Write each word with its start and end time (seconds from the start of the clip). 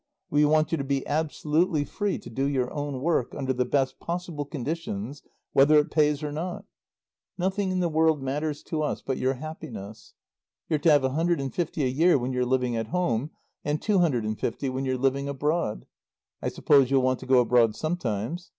We 0.31 0.45
want 0.45 0.71
you 0.71 0.79
to 0.79 0.83
be 0.83 1.05
absolutely 1.05 1.85
free 1.85 2.17
to 2.17 2.29
do 2.31 2.47
your 2.47 2.73
own 2.73 3.01
work, 3.01 3.35
under 3.35 3.53
the 3.53 3.65
best 3.65 3.99
possible 3.99 4.45
conditions, 4.45 5.21
whether 5.53 5.77
it 5.77 5.91
pays 5.91 6.23
or 6.23 6.31
not. 6.31 6.65
Nothing 7.37 7.69
in 7.71 7.81
the 7.81 7.87
world 7.87 8.19
matters 8.19 8.63
to 8.63 8.81
us 8.81 9.03
but 9.03 9.19
your 9.19 9.35
happiness. 9.35 10.15
You're 10.67 10.79
to 10.79 10.89
have 10.91 11.03
a 11.03 11.09
hundred 11.11 11.39
and 11.39 11.53
fifty 11.53 11.83
a 11.83 11.87
year 11.87 12.17
when 12.17 12.33
you're 12.33 12.45
living 12.47 12.75
at 12.75 12.87
home 12.87 13.29
and 13.63 13.79
two 13.79 13.99
hundred 13.99 14.25
and 14.25 14.39
fifty 14.39 14.71
when 14.71 14.85
you're 14.85 14.97
living 14.97 15.29
abroad. 15.29 15.85
I 16.41 16.49
suppose 16.49 16.89
you'll 16.89 17.03
want 17.03 17.19
to 17.19 17.27
go 17.27 17.39
abroad 17.39 17.75
sometimes. 17.75 18.49